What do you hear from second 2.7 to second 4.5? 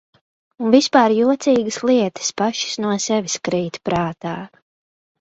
no sevis krīt prātā.